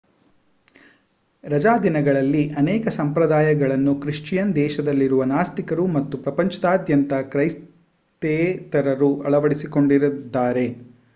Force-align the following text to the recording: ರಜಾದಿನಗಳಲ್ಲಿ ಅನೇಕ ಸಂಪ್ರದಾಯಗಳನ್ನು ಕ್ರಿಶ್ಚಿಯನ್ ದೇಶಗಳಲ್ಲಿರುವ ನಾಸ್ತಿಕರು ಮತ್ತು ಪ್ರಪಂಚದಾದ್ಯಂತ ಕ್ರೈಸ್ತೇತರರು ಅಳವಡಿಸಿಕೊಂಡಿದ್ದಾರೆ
ರಜಾದಿನಗಳಲ್ಲಿ 1.43 2.41
ಅನೇಕ 2.55 2.87
ಸಂಪ್ರದಾಯಗಳನ್ನು 2.95 3.93
ಕ್ರಿಶ್ಚಿಯನ್ 3.95 4.55
ದೇಶಗಳಲ್ಲಿರುವ 4.55 5.25
ನಾಸ್ತಿಕರು 5.31 5.85
ಮತ್ತು 5.97 6.17
ಪ್ರಪಂಚದಾದ್ಯಂತ 6.19 7.13
ಕ್ರೈಸ್ತೇತರರು 7.31 9.11
ಅಳವಡಿಸಿಕೊಂಡಿದ್ದಾರೆ 9.23 10.65